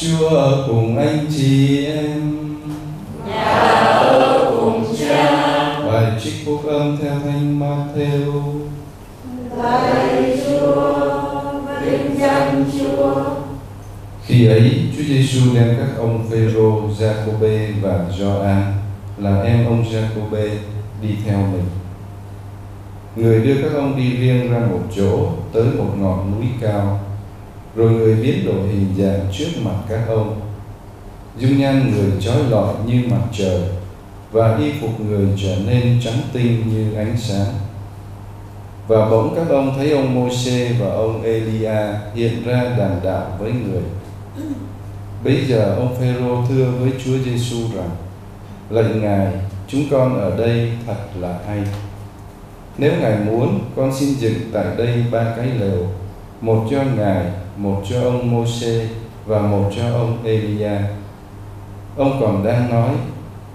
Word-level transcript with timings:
Chúa 0.00 0.66
cùng 0.66 0.98
anh 0.98 1.26
chị 1.36 1.84
em. 1.86 2.36
Nhà 3.28 3.44
ở 3.44 4.50
cùng 4.50 4.84
cha. 4.98 5.80
Bài 5.86 6.12
trích 6.24 6.34
phúc 6.46 6.60
âm 6.66 6.96
theo 7.02 7.12
Thánh 7.24 7.60
Matthew. 7.60 8.32
Lạy 9.56 10.38
Chúa, 10.46 10.94
vinh 11.84 12.20
danh 12.20 12.64
Chúa. 12.78 13.24
Khi 14.26 14.46
ấy, 14.46 14.72
Chúa 14.96 15.02
Giêsu 15.02 15.40
đem 15.54 15.76
các 15.78 15.98
ông 15.98 16.26
Phêrô, 16.30 16.80
Giacôbê 16.98 17.68
và 17.82 18.04
Gioan 18.18 18.62
là 19.18 19.42
em 19.42 19.66
ông 19.66 19.84
Giacôbê 19.92 20.50
đi 21.02 21.08
theo 21.26 21.38
mình. 21.38 21.66
Người 23.16 23.40
đưa 23.40 23.62
các 23.62 23.74
ông 23.74 23.96
đi 23.96 24.16
riêng 24.16 24.52
ra 24.52 24.58
một 24.58 24.80
chỗ 24.96 25.28
tới 25.52 25.64
một 25.64 25.90
ngọn 25.98 26.32
núi 26.34 26.46
cao, 26.60 27.00
rồi 27.76 27.90
người 27.90 28.14
biến 28.14 28.46
đổi 28.46 28.68
hình 28.68 28.94
dạng 28.98 29.20
trước 29.32 29.48
mặt 29.64 29.76
các 29.88 30.00
ông. 30.08 30.40
Dung 31.38 31.58
nhan 31.58 31.90
người 31.90 32.10
chói 32.20 32.38
lọi 32.50 32.74
như 32.86 33.02
mặt 33.10 33.22
trời 33.32 33.60
và 34.32 34.56
y 34.56 34.72
phục 34.80 35.00
người 35.00 35.26
trở 35.42 35.56
nên 35.66 36.00
trắng 36.04 36.18
tinh 36.32 36.62
như 36.68 36.94
ánh 36.94 37.16
sáng. 37.18 37.54
Và 38.88 39.10
bỗng 39.10 39.34
các 39.36 39.48
ông 39.48 39.74
thấy 39.76 39.90
ông 39.90 40.14
Môsê 40.14 40.72
và 40.80 40.90
ông 40.90 41.22
Elia 41.22 41.80
hiện 42.14 42.44
ra 42.44 42.62
đàn 42.78 43.00
đạo 43.04 43.36
với 43.38 43.52
người. 43.52 43.82
Bây 45.24 45.44
giờ 45.44 45.74
ông 45.78 45.96
Phêrô 46.00 46.44
thưa 46.48 46.72
với 46.80 46.92
Chúa 47.04 47.18
Giêsu 47.24 47.56
rằng: 47.76 47.90
Lạy 48.70 48.94
Ngài, 48.94 49.32
chúng 49.68 49.82
con 49.90 50.20
ở 50.20 50.36
đây 50.36 50.72
thật 50.86 50.96
là 51.20 51.38
hay. 51.46 51.62
Nếu 52.78 52.92
Ngài 53.00 53.18
muốn, 53.18 53.60
con 53.76 53.94
xin 53.94 54.08
dựng 54.08 54.50
tại 54.52 54.64
đây 54.78 55.04
ba 55.12 55.34
cái 55.36 55.46
lều, 55.60 55.86
một 56.40 56.66
cho 56.70 56.82
Ngài, 56.96 57.24
một 57.56 57.82
cho 57.90 58.02
ông 58.02 58.30
Môsê 58.30 58.88
và 59.26 59.40
một 59.40 59.70
cho 59.76 59.82
ông 59.92 60.18
Elia. 60.24 60.78
Ông 61.96 62.18
còn 62.20 62.44
đang 62.44 62.70
nói, 62.70 62.90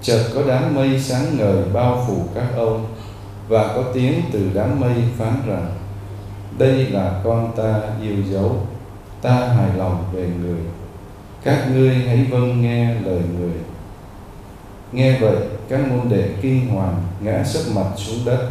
chợt 0.01 0.23
có 0.35 0.41
đám 0.47 0.75
mây 0.75 0.99
sáng 0.99 1.37
ngời 1.37 1.63
bao 1.73 2.03
phủ 2.07 2.23
các 2.35 2.47
ông 2.55 2.85
và 3.47 3.67
có 3.67 3.83
tiếng 3.93 4.21
từ 4.31 4.49
đám 4.53 4.79
mây 4.79 4.95
phán 5.17 5.33
rằng 5.47 5.71
đây 6.57 6.85
là 6.85 7.21
con 7.23 7.51
ta 7.57 7.81
yêu 8.01 8.15
dấu 8.29 8.55
ta 9.21 9.31
hài 9.31 9.77
lòng 9.77 10.03
về 10.13 10.29
người. 10.41 10.61
Các 11.43 11.71
ngươi 11.73 11.95
hãy 11.95 12.27
vâng 12.31 12.61
nghe 12.61 12.93
lời 12.93 13.21
người 13.39 13.53
nghe 14.91 15.19
vậy 15.19 15.35
các 15.69 15.79
môn 15.87 16.09
đệ 16.09 16.29
kinh 16.41 16.67
hoàng 16.67 17.03
ngã 17.21 17.43
sấp 17.43 17.75
mặt 17.75 17.85
xuống 17.97 18.25
đất 18.25 18.47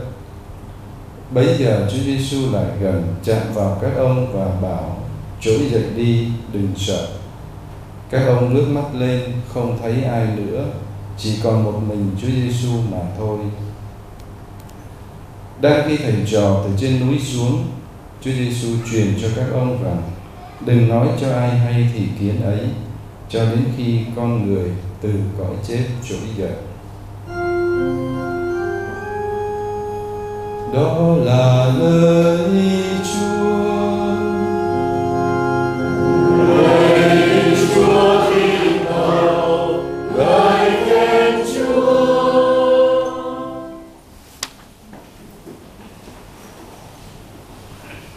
bấy 1.31 1.57
giờ 1.59 1.89
Chúa 1.91 2.03
Giêsu 2.03 2.53
lại 2.53 2.67
gần 2.81 3.15
chạm 3.25 3.43
vào 3.55 3.79
các 3.83 3.93
ông 3.97 4.33
và 4.33 4.69
bảo 4.69 4.97
trỗi 5.41 5.59
dậy 5.73 5.85
đi, 5.97 6.27
đừng 6.53 6.69
sợ. 6.77 7.09
Các 8.11 8.27
ông 8.27 8.55
ngước 8.55 8.69
mắt 8.69 8.95
lên, 8.95 9.21
không 9.49 9.79
thấy 9.83 10.05
ai 10.05 10.27
nữa, 10.37 10.65
chỉ 11.19 11.39
còn 11.43 11.65
một 11.65 11.81
mình 11.89 12.11
Chúa 12.21 12.29
Giêsu 12.29 12.71
mà 12.93 12.99
thôi. 13.19 13.39
Đang 15.61 15.89
khi 15.89 15.97
thầy 15.97 16.15
trò 16.31 16.63
từ 16.65 16.71
trên 16.81 17.07
núi 17.07 17.19
xuống, 17.19 17.65
Chúa 18.25 18.31
Giêsu 18.31 18.69
truyền 18.91 19.15
cho 19.23 19.29
các 19.37 19.47
ông 19.53 19.85
rằng, 19.85 20.03
đừng 20.67 20.89
nói 20.89 21.09
cho 21.21 21.33
ai 21.33 21.59
hay 21.59 21.89
thì 21.95 22.05
kiến 22.21 22.43
ấy, 22.43 22.61
cho 23.29 23.45
đến 23.45 23.65
khi 23.77 24.01
con 24.17 24.47
người 24.47 24.71
từ 25.01 25.13
cõi 25.39 25.57
chết 25.69 25.85
trỗi 26.09 26.19
dậy. 26.37 26.53
Đó 30.73 31.17
là 31.25 31.73
lời 31.79 32.39
Chúa 33.05 33.41
Lời 36.49 37.57
Chúa 37.75 38.31
thiên 38.31 38.85
cầu, 38.89 39.85
lời 40.15 40.71
khen 40.87 41.45
Chúa. 41.55 42.31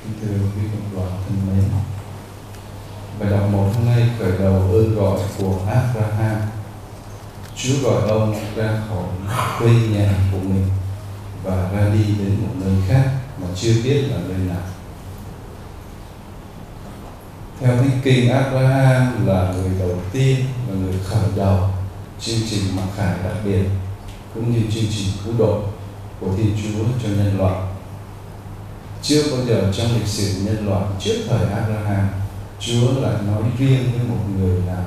Kính 0.03 0.13
thưa 0.21 0.37
quý 0.55 0.67
cộng 0.71 0.95
đoàn 0.95 1.11
thân 1.27 1.37
mến 1.47 1.63
Bài 3.19 3.29
đọc 3.31 3.49
một 3.51 3.69
hôm 3.75 3.85
nay 3.85 4.09
khởi 4.19 4.31
đầu 4.39 4.53
ơn 4.53 4.95
gọi 4.95 5.19
của 5.37 5.59
Abraham 5.67 6.41
Chúa 7.55 7.73
gọi 7.83 8.09
ông 8.09 8.35
ra 8.55 8.81
khỏi 8.89 9.03
quê 9.59 9.71
nhà 9.71 10.09
của 10.31 10.37
mình 10.37 10.65
và 11.43 11.69
ra 11.71 11.89
đi 11.93 12.03
đến 12.19 12.37
một 12.41 12.53
nơi 12.59 12.75
khác 12.87 13.09
mà 13.41 13.47
chưa 13.55 13.73
biết 13.83 14.01
là 14.01 14.17
nơi 14.27 14.37
nào. 14.37 14.61
Theo 17.59 17.77
Thánh 17.77 17.99
Kinh, 18.03 18.29
Abraham 18.29 19.27
là 19.27 19.53
người 19.53 19.79
đầu 19.79 19.97
tiên 20.11 20.45
là 20.67 20.75
người 20.75 20.93
khởi 21.03 21.29
đầu 21.35 21.69
chương 22.19 22.39
trình 22.49 22.75
mặc 22.75 22.87
khải 22.97 23.17
đặc 23.23 23.35
biệt, 23.45 23.63
cũng 24.33 24.53
như 24.53 24.59
chương 24.73 24.91
trình 24.91 25.07
cứu 25.25 25.33
độ 25.37 25.63
của 26.19 26.27
Thiên 26.37 26.57
Chúa 26.63 26.83
cho 27.03 27.09
nhân 27.09 27.37
loại. 27.37 27.61
Chưa 29.01 29.23
bao 29.31 29.45
giờ 29.45 29.71
trong 29.73 29.93
lịch 29.93 30.07
sử 30.07 30.41
nhân 30.41 30.67
loại 30.67 30.85
trước 30.99 31.15
thời 31.29 31.45
Abraham, 31.45 32.07
Chúa 32.59 33.01
lại 33.01 33.13
nói 33.27 33.43
riêng 33.57 33.91
với 33.91 34.07
một 34.07 34.23
người 34.37 34.61
nào. 34.67 34.85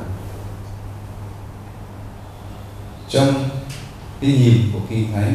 Trong 3.08 3.48
cái 4.20 4.30
nhìn 4.30 4.70
của 4.72 4.80
kinh 4.90 5.12
thánh 5.12 5.34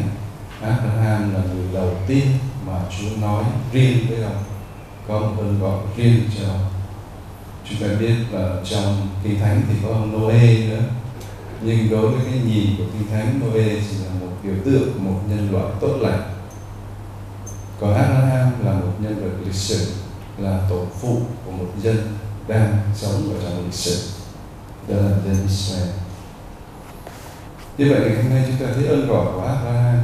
Abraham 0.61 1.33
là 1.33 1.39
người 1.53 1.73
đầu 1.73 1.89
tiên 2.07 2.27
mà 2.67 2.73
Chúa 2.89 3.21
nói 3.21 3.43
riêng 3.71 3.97
với 4.09 4.23
ông. 4.23 4.43
Có 5.07 5.19
một 5.19 5.33
ơn 5.37 5.59
gọi 5.59 5.79
riêng 5.95 6.29
cho 6.37 6.47
ông. 6.47 6.65
Chúng 7.69 7.79
ta 7.79 7.95
biết 7.99 8.15
là 8.31 8.55
trong 8.63 9.07
kinh 9.23 9.39
thánh 9.39 9.61
thì 9.67 9.75
có 9.83 9.89
ông 9.89 10.11
Noe 10.11 10.57
nữa. 10.69 10.83
Nhưng 11.61 11.89
đối 11.89 12.11
với 12.11 12.21
cái 12.25 12.39
nhìn 12.45 12.75
của 12.77 12.83
kinh 12.93 13.07
thánh, 13.11 13.39
Noe 13.39 13.63
chỉ 13.63 13.97
là 13.97 14.11
một 14.21 14.31
biểu 14.43 14.55
tượng 14.65 14.93
của 14.93 14.99
một 14.99 15.19
nhân 15.29 15.51
loại 15.51 15.65
tốt 15.81 15.97
lành. 15.99 16.21
Còn 17.79 17.93
Abraham 17.93 18.65
là 18.65 18.73
một 18.73 18.91
nhân 18.99 19.23
vật 19.23 19.45
lịch 19.45 19.55
sử, 19.55 19.91
là 20.37 20.61
tổ 20.69 20.85
phụ 21.01 21.21
của 21.45 21.51
một 21.51 21.67
dân 21.81 22.17
đang 22.47 22.77
sống 22.95 23.33
ở 23.33 23.43
trong 23.43 23.65
lịch 23.65 23.73
sử. 23.73 24.09
Đó 24.87 24.95
là 24.95 25.17
dân 25.25 25.47
Israel. 25.47 25.89
Như 27.77 27.89
vậy 27.89 27.99
ngày 27.99 28.23
hôm 28.23 28.29
nay 28.29 28.43
chúng 28.47 28.67
ta 28.67 28.73
thấy 28.75 28.87
ơn 28.87 29.07
gọi 29.07 29.25
của 29.25 29.41
Abraham 29.41 29.99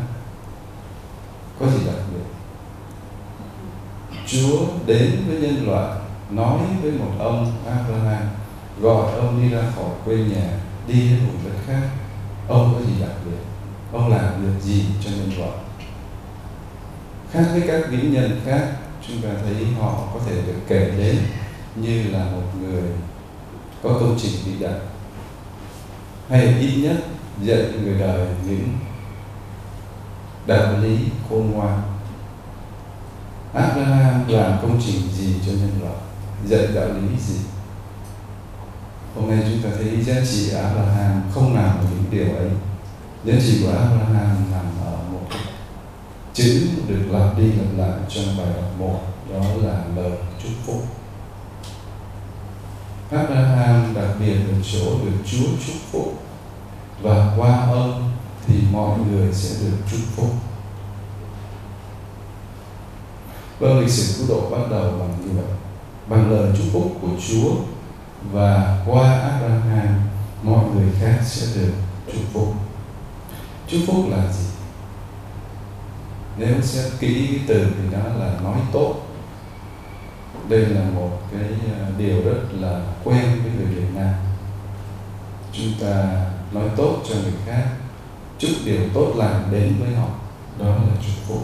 có 1.60 1.66
gì 1.68 1.78
đặc 1.86 1.96
biệt 2.14 2.26
Chúa 4.26 4.57
đến 4.86 5.24
với 5.28 5.38
nhân 5.38 5.68
loại, 5.68 5.98
nói 6.30 6.60
với 6.82 6.92
một 6.92 7.12
ông 7.20 7.54
Abraham, 7.66 8.24
gọi 8.82 9.12
ông 9.12 9.42
đi 9.42 9.50
ra 9.50 9.62
khỏi 9.76 9.90
quê 10.06 10.16
nhà, 10.18 10.50
đi 10.88 11.10
đến 11.10 11.20
vùng 11.20 11.44
đất 11.44 11.60
khác. 11.68 11.82
Ông 12.48 12.74
có 12.74 12.82
gì 12.82 13.02
đặc 13.02 13.16
biệt? 13.26 13.38
Ông 13.92 14.12
làm 14.12 14.44
được 14.44 14.62
gì 14.62 14.86
cho 15.04 15.10
nhân 15.10 15.32
loại? 15.38 15.58
Khác 17.32 17.44
với 17.52 17.64
các 17.68 17.82
vĩ 17.90 17.98
nhân 18.02 18.42
khác, 18.46 18.68
chúng 19.08 19.22
ta 19.22 19.30
thấy 19.44 19.68
họ 19.80 20.04
có 20.14 20.20
thể 20.26 20.36
được 20.48 20.60
kể 20.68 20.92
đến 20.98 21.18
như 21.76 22.04
là 22.12 22.26
một 22.26 22.44
người 22.62 22.84
có 23.84 23.90
công 23.90 24.18
trình 24.22 24.32
vĩ 24.46 24.66
đại, 24.66 24.80
hay 26.30 26.56
ít 26.60 26.76
nhất 26.78 26.98
dạy 27.44 27.64
người 27.84 28.00
đời 28.00 28.28
những 28.46 28.70
đạo 30.48 30.74
lý 30.82 30.98
khôn 31.30 31.52
ngoan. 31.52 31.82
Abraham 33.58 34.28
làm 34.28 34.60
công 34.62 34.82
trình 34.86 35.02
gì 35.18 35.34
cho 35.46 35.52
nhân 35.52 35.80
loại? 35.82 35.96
Dạy 36.46 36.68
đạo 36.76 36.88
lý 36.88 37.20
gì? 37.28 37.40
Hôm 39.16 39.30
nay 39.30 39.40
chúng 39.50 39.62
ta 39.64 39.78
thấy 39.78 40.04
giá 40.04 40.14
trị 40.32 40.50
Abraham 40.50 41.22
không 41.34 41.56
nằm 41.56 41.78
ở 41.78 41.84
những 41.92 42.06
điều 42.12 42.36
ấy. 42.36 42.50
Giá 43.26 43.34
trị 43.42 43.64
của 43.64 43.72
Abraham 43.72 44.52
nằm 44.52 44.66
ở 44.86 44.98
một 45.12 45.28
chữ 46.34 46.68
được 46.88 47.02
lặp 47.12 47.38
đi 47.38 47.52
lặp 47.52 47.78
lại 47.78 48.00
trong 48.10 48.38
bài 48.38 48.48
đọc 48.56 48.72
một, 48.80 49.00
đó 49.34 49.44
là 49.64 49.84
lời 49.96 50.12
chúc 50.44 50.52
phúc. 50.66 50.86
Abraham 53.12 53.94
đặc 53.94 54.10
biệt 54.20 54.36
ở 54.36 54.54
chỗ 54.74 55.06
được 55.06 55.18
Chúa 55.26 55.48
chúc 55.68 55.76
phúc. 55.92 56.24
Và 57.02 57.34
qua 57.38 57.68
ông 57.72 58.12
thì 58.48 58.56
mọi 58.72 59.00
người 59.00 59.34
sẽ 59.34 59.66
được 59.66 59.78
chúc 59.92 60.00
phúc. 60.16 60.30
Vâng 63.60 63.80
lịch 63.80 63.90
sử 63.90 64.18
cứu 64.18 64.38
độ 64.38 64.50
bắt 64.50 64.68
đầu 64.72 64.92
bằng 65.00 65.18
như 65.22 65.42
vậy 65.42 65.52
bằng 66.10 66.32
lời 66.32 66.52
chúc 66.58 66.66
phúc 66.74 66.92
của 67.02 67.08
Chúa 67.28 67.56
và 68.32 68.84
qua 68.86 69.20
Abraham, 69.20 70.00
mọi 70.44 70.66
người 70.76 70.92
khác 71.00 71.20
sẽ 71.24 71.62
được 71.62 71.74
chúc 72.14 72.22
phúc. 72.34 72.54
Chúc 73.68 73.82
phúc 73.88 74.06
là 74.10 74.32
gì? 74.32 74.46
Nếu 76.38 76.62
xét 76.62 76.92
kỹ 77.00 77.28
cái 77.28 77.40
từ 77.48 77.64
thì 77.64 77.98
đó 77.98 78.04
là 78.20 78.40
nói 78.44 78.60
tốt. 78.72 78.96
Đây 80.50 80.60
là 80.60 80.82
một 80.96 81.20
cái 81.32 81.50
ờ, 81.80 81.86
điều 81.98 82.24
rất 82.24 82.42
là 82.52 82.82
quen 83.04 83.26
với 83.44 83.52
người 83.58 83.76
Việt 83.76 83.88
Nam. 83.96 84.14
Chúng 85.54 85.74
ta 85.82 86.26
nói 86.52 86.64
tốt 86.76 86.98
cho 87.10 87.16
người 87.16 87.34
khác, 87.46 87.64
chúc 88.40 88.52
điều 88.66 88.82
tốt 88.94 89.14
lành 89.16 89.48
đến 89.52 89.76
với 89.80 89.96
họ, 89.96 90.08
đó 90.60 90.66
là 90.66 90.96
chúc 91.06 91.28
phúc. 91.28 91.44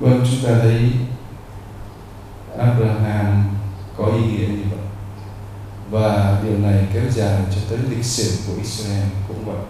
Vâng 0.00 0.26
chúng 0.30 0.50
ta 0.50 0.58
thấy 0.62 0.90
Abraham 2.58 3.44
có 3.96 4.06
ý 4.06 4.20
nghĩa 4.20 4.46
như 4.46 4.62
vậy. 4.70 4.86
Và 5.90 6.40
điều 6.44 6.58
này 6.58 6.86
kéo 6.94 7.02
dài 7.10 7.40
cho 7.54 7.60
tới 7.70 7.78
lịch 7.90 8.04
sử 8.04 8.38
của 8.46 8.60
Israel 8.62 9.08
cũng 9.28 9.44
vậy. 9.44 9.64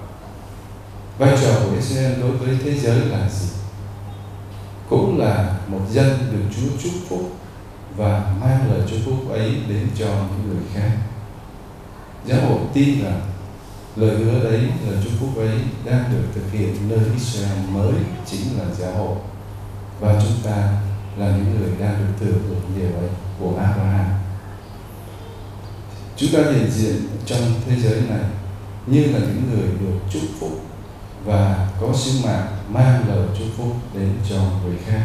Vai 1.18 1.38
trò 1.42 1.60
của 1.64 1.74
Israel 1.76 2.20
đối 2.20 2.30
với 2.30 2.58
thế 2.64 2.74
giới 2.78 3.00
là 3.00 3.28
gì? 3.28 3.48
Cũng 4.88 5.18
là 5.18 5.54
một 5.66 5.80
dân 5.90 6.18
được 6.32 6.44
Chúa 6.56 6.78
chúc 6.82 6.92
phúc 7.08 7.32
và 7.96 8.34
mang 8.40 8.70
lời 8.70 8.80
chúc 8.90 8.98
phúc 9.04 9.30
ấy 9.30 9.56
đến 9.68 9.88
cho 9.98 10.06
những 10.06 10.48
người 10.48 10.62
khác. 10.74 10.90
Giáo 12.26 12.40
hội 12.40 12.58
tin 12.74 13.04
rằng 13.04 13.20
lời 13.96 14.16
hứa 14.16 14.44
đấy, 14.44 14.60
lời 14.86 14.96
chúc 15.04 15.12
phúc 15.20 15.30
ấy 15.36 15.58
đang 15.84 16.04
được 16.12 16.24
thực 16.34 16.52
hiện 16.52 16.88
nơi 16.88 17.00
Israel 17.14 17.58
mới 17.72 17.92
chính 18.26 18.58
là 18.58 18.64
giáo 18.78 18.92
hội 18.92 19.16
và 20.00 20.20
chúng 20.22 20.38
ta 20.44 20.80
là 21.16 21.36
những 21.36 21.60
người 21.60 21.70
đang 21.80 21.98
được 21.98 22.12
thừa 22.20 22.38
hưởng 22.48 22.62
điều 22.76 22.98
ấy 22.98 23.08
của 23.38 23.56
Abraham 23.58 24.06
chúng 26.16 26.30
ta 26.32 26.38
hiện 26.38 26.70
diện 26.70 26.96
trong 27.26 27.40
thế 27.66 27.76
giới 27.80 28.00
này 28.08 28.24
như 28.86 29.04
là 29.04 29.18
những 29.18 29.50
người 29.50 29.68
được 29.80 29.98
chúc 30.10 30.22
phúc 30.40 30.60
và 31.24 31.68
có 31.80 31.94
sứ 31.94 32.10
mạng 32.24 32.46
mang 32.68 33.08
lời 33.08 33.28
chúc 33.38 33.48
phúc 33.56 33.76
đến 33.94 34.12
cho 34.30 34.36
người 34.64 34.76
khác 34.86 35.02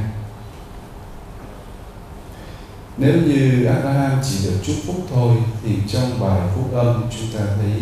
nếu 2.97 3.17
như 3.17 3.65
Abraham 3.65 4.19
chỉ 4.23 4.45
được 4.45 4.57
chúc 4.63 4.75
phúc 4.87 4.95
thôi, 5.13 5.37
thì 5.63 5.75
trong 5.87 6.19
bài 6.19 6.49
phúc 6.55 6.73
âm 6.73 7.03
chúng 7.11 7.39
ta 7.39 7.45
thấy 7.57 7.81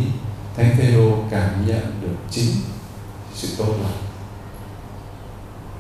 Thánh 0.58 0.78
Phêrô 0.78 1.16
cảm 1.32 1.68
nhận 1.68 2.02
được 2.02 2.16
chính 2.32 2.52
sự 3.34 3.48
tốt 3.58 3.74
lành. 3.84 4.09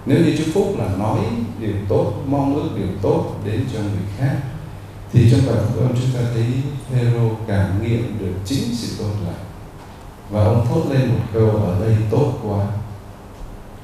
Nếu 0.09 0.19
như 0.19 0.37
chúc 0.37 0.47
phúc 0.53 0.75
là 0.79 0.89
nói 0.97 1.19
điều 1.59 1.73
tốt, 1.89 2.13
mong 2.27 2.55
ước 2.55 2.69
điều 2.77 2.87
tốt 3.01 3.35
đến 3.45 3.65
cho 3.73 3.79
người 3.79 4.07
khác 4.17 4.35
thì 5.13 5.31
trong 5.31 5.39
bài 5.47 5.55
phúc 5.67 5.83
âm 5.83 5.89
chúng 5.89 6.11
ta 6.13 6.19
thấy 6.33 6.45
Phêrô 6.91 7.29
cảm 7.47 7.83
nghiệm 7.83 8.19
được 8.19 8.33
chính 8.45 8.75
sự 8.75 9.03
tốt 9.03 9.11
lành. 9.25 9.45
Và 10.29 10.43
ông 10.43 10.67
thốt 10.69 10.83
lên 10.89 11.09
một 11.09 11.19
câu 11.33 11.49
ở 11.49 11.79
đây 11.79 11.95
tốt 12.11 12.33
quá. 12.43 12.65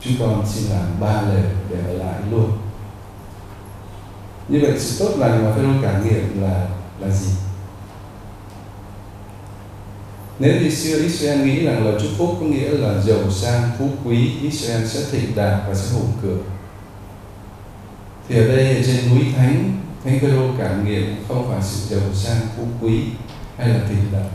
Chúng 0.01 0.13
con 0.19 0.45
xin 0.47 0.69
làm 0.69 0.85
ba 0.99 1.21
lời 1.21 1.43
để 1.69 1.77
ở 1.87 1.93
lại 1.93 2.19
luôn. 2.31 2.51
Như 4.47 4.59
vậy 4.61 4.79
sự 4.79 5.05
tốt 5.05 5.15
lành 5.17 5.45
mà 5.45 5.51
Phêrô 5.55 5.69
cảm 5.81 6.03
nghiệm 6.03 6.41
là 6.41 6.67
là 6.99 7.09
gì? 7.09 7.31
Nếu 10.39 10.61
như 10.61 10.69
xưa 10.69 11.01
Israel 11.01 11.45
nghĩ 11.45 11.65
rằng 11.65 11.85
lời 11.85 11.99
chúc 12.01 12.11
phúc 12.17 12.37
có 12.39 12.45
nghĩa 12.45 12.69
là 12.69 13.01
giàu 13.01 13.31
sang, 13.31 13.69
phú 13.79 13.89
quý, 14.05 14.31
Israel 14.41 14.87
sẽ 14.87 14.99
thịnh 15.11 15.35
đạt 15.35 15.59
và 15.67 15.75
sẽ 15.75 15.93
hùng 15.93 16.11
cường. 16.21 16.43
Thì 18.29 18.37
ở 18.37 18.47
đây 18.47 18.83
trên 18.85 19.09
núi 19.09 19.25
thánh 19.37 19.81
thánh 20.03 20.19
Phêrô 20.19 20.49
cảm 20.59 20.85
nghiệm 20.85 21.15
không 21.27 21.49
phải 21.49 21.63
sự 21.63 21.95
giàu 21.95 22.09
sang, 22.13 22.41
phú 22.57 22.63
quý 22.81 23.03
hay 23.57 23.69
là 23.69 23.79
thịnh 23.89 24.11
đạt 24.13 24.31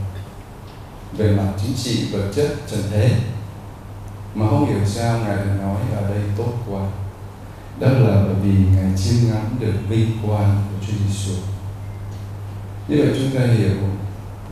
về 1.19 1.33
mặt 1.37 1.53
chính 1.63 1.75
trị, 1.75 2.05
vật 2.13 2.33
chất, 2.35 2.57
trần 2.71 2.81
thế, 2.91 3.11
mà 4.35 4.49
không 4.51 4.67
hiểu 4.67 4.85
sao 4.87 5.19
ngài 5.19 5.37
lại 5.37 5.57
nói 5.59 5.77
ở 5.97 6.11
đây 6.11 6.23
tốt 6.37 6.53
quá. 6.71 6.83
Đó 7.81 7.89
là 7.89 8.23
bởi 8.27 8.35
vì 8.43 8.53
ngài 8.77 8.93
chiêm 8.99 9.31
ngắm 9.31 9.57
được 9.61 9.75
vinh 9.89 10.11
quang 10.27 10.63
của 10.71 10.87
Chúa 10.87 10.95
Giêsu 11.09 11.35
như 12.91 12.97
vậy 12.99 13.15
chúng 13.19 13.41
ta 13.41 13.47
hiểu 13.47 13.77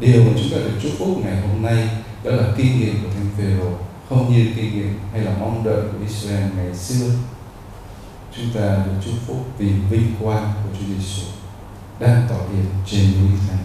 điều 0.00 0.24
mà 0.24 0.30
chúng 0.36 0.50
ta 0.50 0.56
được 0.56 0.78
chúc 0.82 0.92
phúc 0.98 1.08
ngày 1.24 1.40
hôm 1.40 1.62
nay 1.62 1.88
đó 2.24 2.30
là 2.30 2.52
kinh 2.56 2.80
nghiệm 2.80 3.02
của 3.02 3.08
thánh 3.14 3.28
Phêrô 3.38 3.70
không 4.08 4.32
như 4.32 4.52
kinh 4.56 4.74
nghiệm 4.74 4.98
hay 5.12 5.20
là 5.20 5.32
mong 5.40 5.64
đợi 5.64 5.82
của 5.92 5.98
Israel 6.06 6.44
ngày 6.56 6.74
xưa. 6.74 7.10
Chúng 8.36 8.50
ta 8.54 8.60
được 8.60 8.92
chúc 9.04 9.14
phúc 9.26 9.46
vì 9.58 9.72
vinh 9.90 10.14
quang 10.22 10.52
của 10.54 10.70
Chúa 10.78 10.94
Giêsu 10.94 11.22
đang 12.00 12.26
tỏ 12.28 12.36
hiện 12.52 12.66
trên 12.86 13.04
núi 13.20 13.38
thánh. 13.48 13.58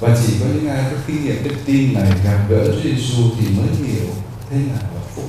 Và 0.00 0.16
chỉ 0.22 0.32
có 0.40 0.46
những 0.46 0.68
ai 0.68 0.84
có 0.90 0.96
kinh 1.06 1.24
nghiệm 1.24 1.44
đức 1.44 1.54
tin 1.64 1.94
này 1.94 2.12
gặp 2.24 2.46
gỡ 2.48 2.64
Chúa 2.64 2.80
Giêsu 2.82 3.22
thì 3.38 3.46
mới 3.56 3.66
hiểu 3.66 4.06
thế 4.50 4.56
nào 4.56 4.82
là 4.94 5.00
phúc, 5.14 5.24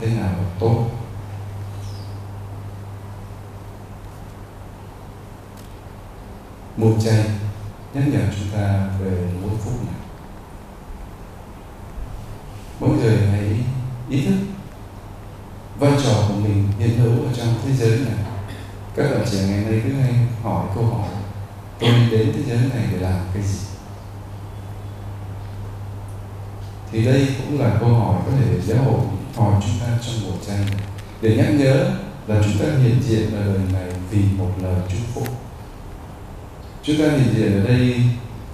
thế 0.00 0.06
nào 0.06 0.32
là 0.38 0.44
tốt. 0.60 0.86
Một 6.76 6.96
chay 7.04 7.24
nhắc 7.94 8.04
nhở 8.06 8.20
chúng 8.38 8.48
ta 8.52 8.88
về 9.00 9.28
mỗi 9.42 9.50
phút 9.64 9.74
này. 9.86 9.94
Mỗi 12.80 12.90
người 12.90 13.18
hãy 13.30 13.56
ý 14.10 14.24
thức 14.24 14.36
vai 15.78 15.92
trò 16.04 16.24
của 16.28 16.34
mình 16.34 16.68
hiện 16.78 16.98
hữu 16.98 17.26
ở 17.26 17.32
trong 17.36 17.54
thế 17.64 17.72
giới 17.72 17.98
này. 17.98 18.24
Các 18.96 19.10
bạn 19.10 19.24
trẻ 19.32 19.38
ngày 19.48 19.64
nay 19.64 19.80
cứ 19.84 19.92
hay 19.92 20.14
hỏi 20.42 20.66
câu 20.74 20.84
hỏi, 20.84 21.08
tôi 21.78 21.90
đến 22.10 22.32
thế 22.34 22.42
giới 22.48 22.58
này 22.58 22.86
để 22.92 22.98
làm 22.98 23.20
cái 23.34 23.42
gì? 23.42 23.58
Thì 26.92 27.04
đây 27.04 27.28
cũng 27.38 27.60
là 27.60 27.76
câu 27.80 27.88
hỏi 27.88 28.22
có 28.26 28.32
thể 28.38 28.60
giáo 28.60 28.84
hội 28.84 29.00
hỏi 29.36 29.62
chúng 29.62 29.80
ta 29.80 29.98
trong 30.02 30.14
buổi 30.24 30.38
tranh. 30.46 30.66
Để 31.20 31.36
nhắc 31.36 31.54
nhớ 31.54 31.90
là 32.26 32.42
chúng 32.44 32.58
ta 32.58 32.66
hiện 32.82 33.02
diện 33.02 33.34
ở 33.34 33.44
đời 33.44 33.60
này 33.72 33.92
vì 34.10 34.22
một 34.38 34.50
lời 34.62 34.80
chúc 34.88 35.00
phúc 35.14 35.28
chúng 36.82 36.98
ta 36.98 37.04
hiện 37.04 37.34
diện 37.34 37.62
ở 37.62 37.68
đây 37.68 38.02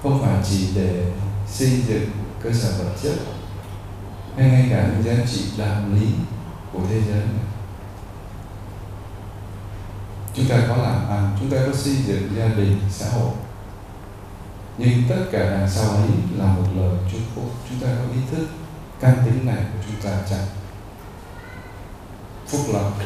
không 0.02 0.22
phải 0.22 0.44
chỉ 0.50 0.68
để 0.74 1.04
xây 1.48 1.70
dựng 1.88 2.10
cơ 2.42 2.52
sở 2.52 2.72
vật 2.78 2.92
chất, 3.02 3.14
hay 4.36 4.48
ngay 4.48 4.66
cả 4.70 4.88
những 4.88 5.02
giá 5.02 5.24
trị 5.32 5.44
đạo 5.58 5.82
lý 5.94 6.06
của 6.72 6.80
thế 6.90 7.00
giới 7.08 7.20
này 7.20 7.46
chúng 10.36 10.46
ta 10.48 10.56
có 10.68 10.76
làm 10.76 11.08
ăn, 11.08 11.36
chúng 11.40 11.50
ta 11.50 11.56
có 11.66 11.72
xây 11.72 11.94
dựng 11.94 12.28
gia 12.36 12.48
đình, 12.48 12.80
xã 12.90 13.06
hội. 13.08 13.32
Nhưng 14.78 15.02
tất 15.08 15.24
cả 15.32 15.50
đằng 15.50 15.70
sau 15.70 15.90
ấy 15.90 16.08
là 16.36 16.44
một 16.44 16.66
lời 16.76 16.98
chúc 17.12 17.20
phúc. 17.34 17.50
Chúng 17.68 17.78
ta 17.80 17.86
có 17.86 18.14
ý 18.14 18.20
thức 18.30 18.46
căn 19.00 19.16
tính 19.24 19.46
này 19.46 19.56
của 19.56 19.78
chúng 19.86 20.00
ta 20.02 20.18
chẳng 20.30 20.46
phúc 22.46 22.60
lộc 22.72 22.98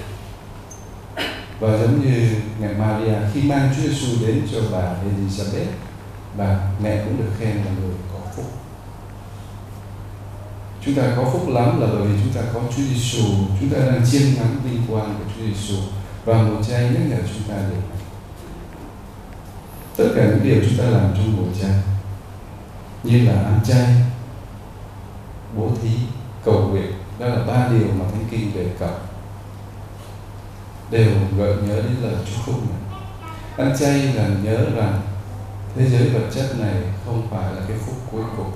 và 1.61 1.79
giống 1.79 2.05
như 2.05 2.31
mẹ 2.61 2.69
Maria, 2.73 3.15
khi 3.35 3.43
mang 3.43 3.75
Chúa 3.77 3.83
Giêsu 3.83 4.27
đến 4.27 4.43
cho 4.53 4.59
bà 4.73 4.79
Elizabeth, 4.79 5.73
bà 6.37 6.59
mẹ 6.83 7.05
cũng 7.05 7.19
được 7.19 7.31
khen 7.39 7.57
là 7.57 7.71
người 7.81 7.95
có 8.13 8.19
phúc. 8.37 8.47
Chúng 10.85 10.95
ta 10.95 11.03
có 11.17 11.25
phúc 11.33 11.49
lắm 11.49 11.81
là 11.81 11.87
bởi 11.93 12.07
vì 12.07 12.19
chúng 12.23 12.33
ta 12.33 12.41
có 12.55 12.61
Chúa 12.77 12.83
Giêsu 12.83 13.25
chúng 13.61 13.69
ta 13.69 13.79
đang 13.79 14.07
chiêm 14.11 14.23
ngắm 14.23 14.61
vinh 14.65 14.83
quang 14.91 15.15
của 15.19 15.25
Chúa 15.37 15.45
Giêsu 15.47 15.77
và 16.25 16.43
mùa 16.43 16.63
chay 16.63 16.83
nhắc 16.83 17.03
nhở 17.09 17.17
chúng 17.17 17.49
ta 17.49 17.55
được 17.71 17.83
tất 19.97 20.09
cả 20.17 20.25
những 20.25 20.41
điều 20.45 20.63
chúng 20.69 20.79
ta 20.79 20.85
làm 20.85 21.13
trong 21.15 21.37
mùa 21.37 21.53
chay 21.63 21.73
như 23.03 23.25
là 23.29 23.33
ăn 23.33 23.61
chay, 23.65 23.95
bố 25.57 25.71
thí, 25.83 25.91
cầu 26.45 26.69
nguyện, 26.69 26.93
đó 27.19 27.27
là 27.27 27.45
ba 27.47 27.69
điều 27.69 27.89
mà 27.99 28.05
thánh 28.13 28.25
kinh 28.31 28.55
đề 28.55 28.67
cập 28.79 29.03
đều 30.91 31.11
gợi 31.39 31.55
nhớ 31.57 31.75
đến 31.77 31.97
lời 32.03 32.15
chúc 32.27 32.45
phúc 32.45 32.55
này. 32.71 32.99
Ăn 33.57 33.77
chay 33.79 34.03
là 34.03 34.29
nhớ 34.43 34.65
rằng 34.77 35.01
thế 35.77 35.89
giới 35.89 36.09
vật 36.09 36.29
chất 36.35 36.59
này 36.59 36.75
không 37.05 37.29
phải 37.31 37.55
là 37.55 37.61
cái 37.69 37.77
phúc 37.87 37.97
cuối 38.13 38.23
cùng. 38.37 38.53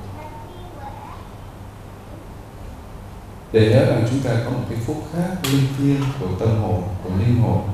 Để 3.53 3.71
nhớ 3.71 3.85
rằng 3.85 4.07
chúng 4.11 4.21
ta 4.21 4.31
có 4.45 4.51
một 4.51 4.65
cái 4.71 4.79
phúc 4.87 5.05
khác 5.13 5.31
linh 5.43 5.67
thiêng 5.79 6.03
của 6.21 6.29
tâm 6.41 6.63
hồn, 6.63 6.83
của 7.05 7.11
linh 7.19 7.43
hồn. 7.43 7.69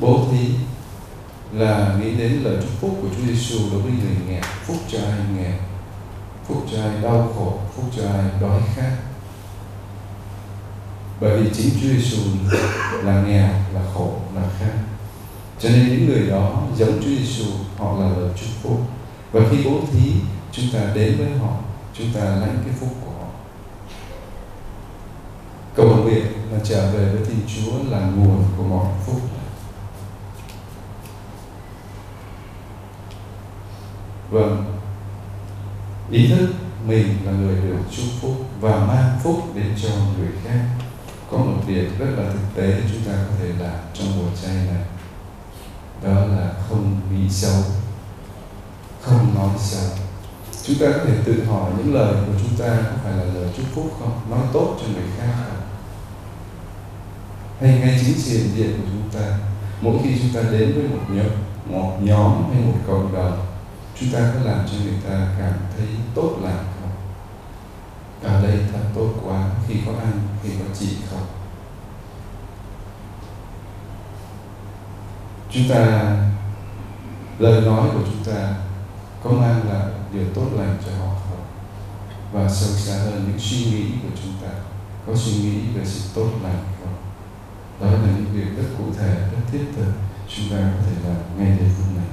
Bố 0.00 0.26
thí 0.32 0.54
là 1.52 1.94
nghĩ 2.00 2.14
đến 2.14 2.32
lời 2.42 2.56
chúc 2.62 2.70
phúc 2.80 2.98
của 3.02 3.08
Chúa 3.16 3.26
Giêsu 3.26 3.58
đối 3.72 3.80
với 3.80 3.92
người 3.92 4.16
nghèo, 4.28 4.42
phúc 4.42 4.76
cho 4.88 4.98
ai 4.98 5.20
nghèo, 5.36 5.58
phúc 6.46 6.64
cho 6.72 6.82
ai 6.82 7.02
đau 7.02 7.32
khổ, 7.34 7.58
phúc 7.76 7.84
cho 7.96 8.02
ai 8.08 8.24
đói 8.40 8.60
khát 8.74 8.96
bởi 11.20 11.42
vì 11.42 11.50
chính 11.54 11.70
Chúa 11.70 11.88
Giêsu 11.88 12.22
là 13.02 13.22
nghèo, 13.22 13.48
là 13.74 13.82
khổ, 13.94 14.12
là 14.34 14.42
khát. 14.58 14.72
Cho 15.60 15.68
nên 15.68 15.88
những 15.88 16.06
người 16.06 16.26
đó 16.30 16.62
giống 16.76 17.02
Chúa 17.02 17.10
Giêsu 17.10 17.44
họ 17.78 17.98
là 18.00 18.08
lời 18.16 18.30
chúc 18.36 18.48
phúc. 18.62 18.80
Và 19.32 19.40
khi 19.50 19.64
bố 19.64 19.80
thí, 19.92 20.12
chúng 20.52 20.64
ta 20.72 20.80
đến 20.94 21.16
với 21.18 21.38
họ, 21.38 21.56
chúng 21.94 22.12
ta 22.14 22.20
lãnh 22.20 22.62
cái 22.64 22.74
phúc 22.80 22.88
của 23.04 23.10
họ. 23.10 23.28
Cầu 25.74 25.96
nguyện 25.96 26.26
là 26.52 26.58
trở 26.64 26.90
về 26.90 27.12
với 27.12 27.24
Thiên 27.24 27.40
Chúa 27.46 27.72
là 27.90 28.00
nguồn 28.00 28.44
của 28.56 28.64
mọi 28.64 28.86
phúc. 29.06 29.20
Vâng 34.30 34.64
ý 36.10 36.28
thức 36.28 36.48
mình 36.86 37.18
là 37.24 37.32
người 37.32 37.56
được 37.56 37.78
chúc 37.90 38.06
phúc 38.20 38.36
và 38.60 38.86
mang 38.86 39.18
phúc 39.22 39.42
đến 39.54 39.74
cho 39.82 39.88
người 39.88 40.28
khác 40.44 40.64
có 41.30 41.38
một 41.38 41.62
việc 41.66 41.98
rất 41.98 42.06
là 42.16 42.30
thực 42.32 42.54
tế 42.54 42.80
chúng 42.92 43.02
ta 43.04 43.12
có 43.12 43.34
thể 43.38 43.48
làm 43.58 43.78
trong 43.94 44.06
mùa 44.16 44.28
chay 44.42 44.54
này. 44.54 44.84
Đó 46.04 46.14
là 46.14 46.52
không 46.68 47.00
nghĩ 47.12 47.30
xấu, 47.30 47.62
không 49.02 49.34
nói 49.34 49.48
xấu. 49.58 49.90
Chúng 50.62 50.76
ta 50.78 50.86
có 50.92 51.04
thể 51.04 51.14
tự 51.24 51.44
hỏi 51.44 51.72
những 51.78 51.94
lời 51.94 52.14
của 52.26 52.32
chúng 52.42 52.56
ta 52.58 52.76
có 52.82 52.96
phải 53.04 53.12
là 53.12 53.24
lời 53.24 53.48
chúc 53.56 53.66
phúc 53.74 53.96
không? 54.00 54.30
Nói 54.30 54.40
tốt 54.52 54.76
cho 54.80 54.86
người 54.86 55.10
khác 55.18 55.32
không? 55.36 55.60
Hay 57.60 57.78
ngay 57.78 58.00
chính 58.04 58.18
diện 58.18 58.50
diện 58.56 58.80
của 58.80 58.88
chúng 58.92 59.20
ta, 59.20 59.38
mỗi 59.80 59.98
khi 60.02 60.10
chúng 60.22 60.42
ta 60.42 60.50
đến 60.50 60.72
với 60.74 60.88
một 60.88 61.04
nhóm 61.08 61.26
một 61.70 61.96
nhóm 62.00 62.52
hay 62.52 62.62
một 62.62 62.78
cộng 62.86 63.14
đồng, 63.14 63.46
chúng 64.00 64.10
ta 64.12 64.18
có 64.34 64.50
làm 64.50 64.66
cho 64.66 64.76
người 64.84 64.98
ta 65.08 65.28
cảm 65.38 65.52
thấy 65.76 65.86
tốt 66.14 66.36
lành 66.42 66.64
ở 68.22 68.42
đây 68.42 68.58
thật 68.72 68.78
tốt 68.94 69.10
quá, 69.24 69.50
khi 69.68 69.74
có 69.86 69.92
anh 69.98 70.20
khi 70.42 70.50
có 70.58 70.64
chị 70.78 70.96
không? 71.10 71.26
Chúng 75.50 75.68
ta, 75.68 76.16
lời 77.38 77.60
nói 77.60 77.88
của 77.94 78.02
chúng 78.04 78.34
ta 78.34 78.54
có 79.24 79.30
mang 79.30 79.68
lại 79.68 79.86
điều 80.12 80.24
tốt 80.34 80.46
lành 80.56 80.78
cho 80.86 80.92
họ 80.98 81.14
không? 81.14 81.44
Và 82.32 82.48
sâu 82.48 82.70
xa 82.70 82.92
hơn 82.92 83.24
những 83.28 83.38
suy 83.38 83.56
nghĩ 83.56 83.84
của 84.02 84.16
chúng 84.22 84.32
ta, 84.42 84.48
có 85.06 85.12
suy 85.16 85.32
nghĩ 85.32 85.60
về 85.74 85.84
sự 85.84 86.00
tốt 86.14 86.30
lành 86.42 86.64
không? 86.80 86.94
Đó 87.80 87.86
là 87.90 88.08
những 88.16 88.32
việc 88.32 88.56
rất 88.56 88.68
cụ 88.78 88.84
thể, 88.98 89.14
rất 89.14 89.40
thiết 89.52 89.64
thực, 89.76 89.92
chúng 90.28 90.50
ta 90.50 90.56
có 90.56 90.82
thể 90.86 91.08
làm 91.08 91.16
ngay 91.38 91.58
giây 91.58 91.68
hôm 91.68 91.96
này 91.96 92.06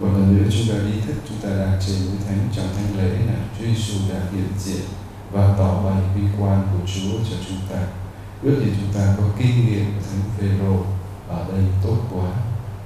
một 0.00 0.08
lần 0.12 0.36
nữa 0.36 0.50
chúng 0.50 0.68
ta 0.68 0.74
ý 0.92 1.00
thức, 1.06 1.14
chúng 1.28 1.38
ta 1.42 1.48
đang 1.48 1.78
trên 1.86 1.96
núi 2.06 2.16
thánh, 2.26 2.48
trong 2.52 2.66
thánh 2.76 2.98
lễ 2.98 3.10
là 3.26 3.34
Chúa 3.58 3.64
Giêsu 3.64 3.94
đã 4.12 4.20
hiện 4.32 4.48
diện 4.58 4.84
và 5.32 5.54
tỏ 5.58 5.82
bày 5.82 6.02
vinh 6.14 6.28
quang 6.38 6.68
của 6.72 6.86
Chúa 6.86 7.18
cho 7.30 7.36
chúng 7.48 7.58
ta. 7.70 7.86
Ước 8.42 8.62
gì 8.64 8.72
chúng 8.80 8.92
ta 8.94 9.14
có 9.18 9.24
kinh 9.38 9.66
nghiệm 9.66 9.84
của 9.84 10.02
thánh 10.10 10.30
Phêrô 10.38 10.84
ở 11.28 11.44
đây 11.52 11.64
tốt 11.84 11.96
quá 12.10 12.30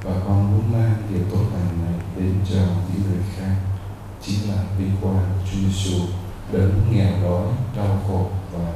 và 0.03 0.13
con 0.25 0.53
muốn 0.53 0.73
mang 0.73 0.95
điều 1.11 1.23
tốt 1.31 1.45
lành 1.55 1.85
này 1.85 2.01
đến 2.17 2.35
cho 2.51 2.61
những 2.61 3.03
người 3.11 3.23
khác. 3.37 3.57
Chính 4.23 4.49
là 4.49 4.63
vinh 4.79 4.97
quang 5.01 5.15
của 5.17 5.51
Chúa 5.53 5.59
Giêsu 5.59 5.99
đấng 6.53 6.93
nghèo 6.93 7.23
đói, 7.23 7.47
đau 7.77 8.03
khổ 8.09 8.31
và 8.53 8.73